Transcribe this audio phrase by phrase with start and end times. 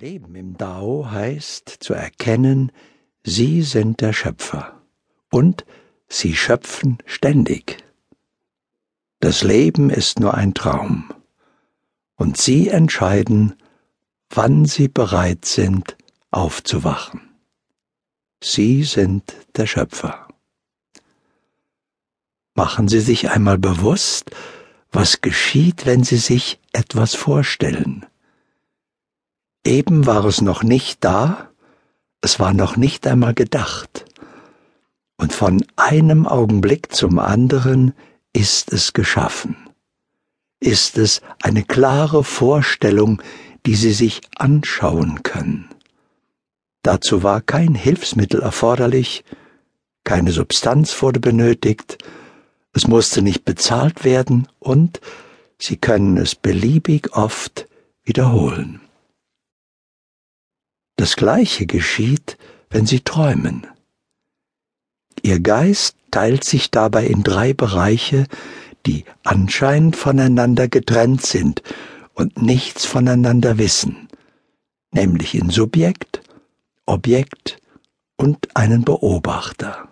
[0.00, 2.70] Leben im Dao heißt zu erkennen,
[3.24, 4.80] Sie sind der Schöpfer
[5.28, 5.64] und
[6.06, 7.78] Sie schöpfen ständig.
[9.18, 11.12] Das Leben ist nur ein Traum
[12.14, 13.54] und Sie entscheiden,
[14.30, 15.96] wann Sie bereit sind,
[16.30, 17.20] aufzuwachen.
[18.40, 20.28] Sie sind der Schöpfer.
[22.54, 24.30] Machen Sie sich einmal bewusst,
[24.92, 28.06] was geschieht, wenn Sie sich etwas vorstellen
[29.68, 31.50] Eben war es noch nicht da,
[32.22, 34.06] es war noch nicht einmal gedacht.
[35.18, 37.92] Und von einem Augenblick zum anderen
[38.32, 39.58] ist es geschaffen.
[40.58, 43.20] Ist es eine klare Vorstellung,
[43.66, 45.68] die Sie sich anschauen können.
[46.80, 49.22] Dazu war kein Hilfsmittel erforderlich,
[50.02, 51.98] keine Substanz wurde benötigt,
[52.72, 55.02] es musste nicht bezahlt werden und
[55.58, 57.68] Sie können es beliebig oft
[58.04, 58.80] wiederholen.
[60.98, 62.36] Das gleiche geschieht,
[62.70, 63.68] wenn Sie träumen.
[65.22, 68.26] Ihr Geist teilt sich dabei in drei Bereiche,
[68.84, 71.62] die anscheinend voneinander getrennt sind
[72.14, 74.08] und nichts voneinander wissen,
[74.90, 76.20] nämlich in Subjekt,
[76.84, 77.58] Objekt
[78.16, 79.88] und einen Beobachter.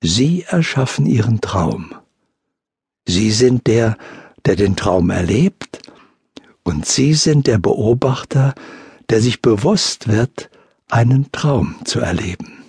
[0.00, 1.96] Sie erschaffen Ihren Traum.
[3.08, 3.98] Sie sind der,
[4.46, 5.80] der den Traum erlebt,
[6.62, 8.54] und Sie sind der Beobachter,
[9.10, 10.50] der sich bewusst wird,
[10.88, 12.64] einen Traum zu erleben.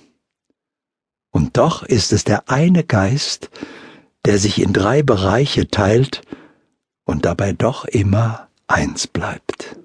[1.32, 3.50] Und doch ist es der eine Geist,
[4.26, 6.22] der sich in drei Bereiche teilt
[7.04, 9.78] und dabei doch immer eins bleibt.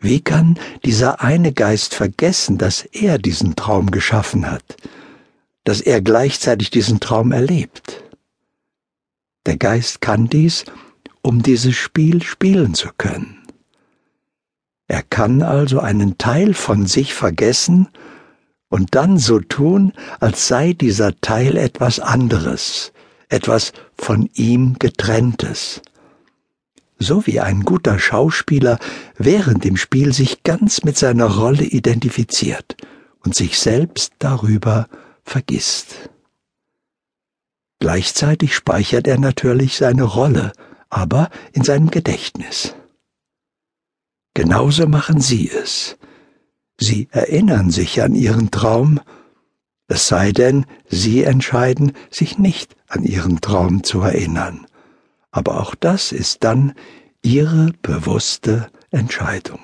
[0.00, 4.76] Wie kann dieser eine Geist vergessen, dass er diesen Traum geschaffen hat,
[5.64, 8.02] dass er gleichzeitig diesen Traum erlebt?
[9.44, 10.64] Der Geist kann dies,
[11.22, 13.39] um dieses Spiel spielen zu können.
[14.90, 17.86] Er kann also einen Teil von sich vergessen
[18.68, 22.92] und dann so tun, als sei dieser Teil etwas anderes,
[23.28, 25.80] etwas von ihm getrenntes.
[26.98, 28.80] So wie ein guter Schauspieler
[29.16, 32.76] während dem Spiel sich ganz mit seiner Rolle identifiziert
[33.20, 34.88] und sich selbst darüber
[35.22, 36.10] vergisst.
[37.78, 40.50] Gleichzeitig speichert er natürlich seine Rolle,
[40.88, 42.74] aber in seinem Gedächtnis.
[44.34, 45.96] Genauso machen Sie es.
[46.78, 49.00] Sie erinnern sich an Ihren Traum,
[49.86, 54.66] es sei denn, Sie entscheiden, sich nicht an Ihren Traum zu erinnern.
[55.32, 56.74] Aber auch das ist dann
[57.22, 59.60] Ihre bewusste Entscheidung.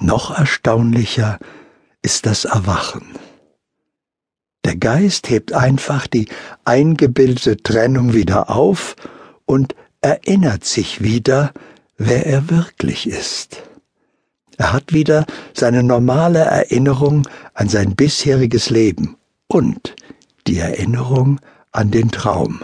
[0.00, 1.38] Noch erstaunlicher
[2.02, 3.06] ist das Erwachen.
[4.64, 6.28] Der Geist hebt einfach die
[6.64, 8.96] eingebildete Trennung wieder auf
[9.44, 11.52] und erinnert sich wieder,
[11.98, 13.62] wer er wirklich ist.
[14.58, 19.16] Er hat wieder seine normale Erinnerung an sein bisheriges Leben
[19.48, 19.94] und
[20.46, 21.40] die Erinnerung
[21.72, 22.60] an den Traum.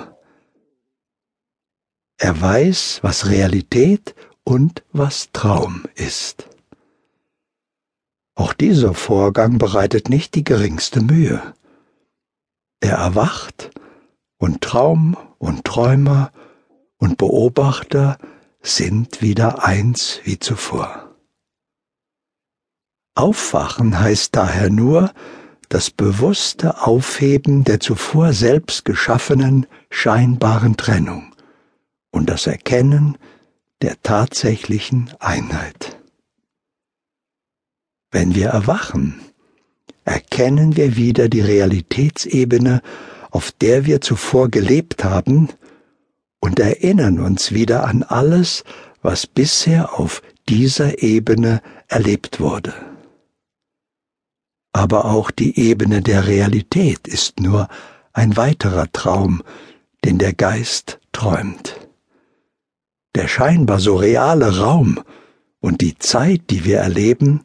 [2.19, 4.15] Er weiß, was Realität
[4.45, 6.49] und was Traum ist.
[8.35, 11.55] Auch dieser Vorgang bereitet nicht die geringste Mühe.
[12.81, 13.71] Er erwacht
[14.39, 16.33] und Traum und Träumer
[17.03, 18.17] und Beobachter
[18.61, 21.17] sind wieder eins wie zuvor.
[23.17, 25.13] Aufwachen heißt daher nur
[25.69, 31.35] das bewusste Aufheben der zuvor selbst geschaffenen scheinbaren Trennung
[32.13, 33.19] und das Erkennen
[33.83, 35.99] der tatsächlichen Einheit.
[38.13, 39.21] Wenn wir erwachen,
[40.05, 42.81] erkennen wir wieder die Realitätsebene,
[43.33, 45.49] auf der wir zuvor gelebt haben
[46.43, 48.65] und erinnern uns wieder an alles,
[49.01, 52.75] was bisher auf dieser Ebene erlebt wurde.
[54.73, 57.69] Aber auch die Ebene der Realität ist nur
[58.13, 59.43] ein weiterer Traum,
[60.05, 61.77] den der Geist träumt.
[63.15, 65.01] Der scheinbar so reale Raum
[65.61, 67.45] und die Zeit, die wir erleben,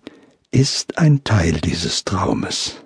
[0.49, 2.77] ist ein Teil dieses Traumes.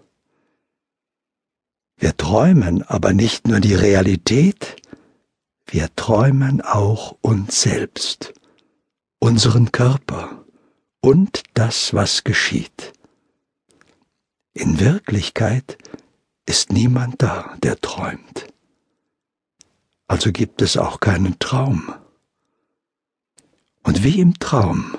[1.98, 4.81] Wir träumen aber nicht nur die Realität,
[5.72, 8.34] wir träumen auch uns selbst,
[9.20, 10.44] unseren Körper
[11.00, 12.92] und das, was geschieht.
[14.54, 15.78] In Wirklichkeit
[16.46, 18.48] ist niemand da, der träumt.
[20.08, 21.94] Also gibt es auch keinen Traum.
[23.84, 24.98] Und wie im Traum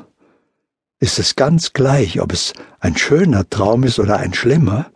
[1.00, 4.90] ist es ganz gleich, ob es ein schöner Traum ist oder ein schlimmer,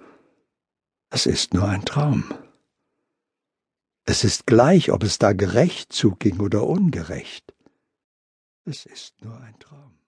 [1.10, 2.24] es ist nur ein Traum.
[4.08, 7.52] Es ist gleich, ob es da gerecht zuging oder ungerecht.
[8.64, 9.98] es ist nur ein Traum.